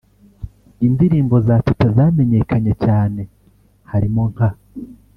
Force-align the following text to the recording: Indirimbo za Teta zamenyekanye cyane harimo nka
Indirimbo 0.87 1.35
za 1.47 1.55
Teta 1.65 1.87
zamenyekanye 1.95 2.73
cyane 2.85 3.21
harimo 3.91 4.21
nka 4.31 4.49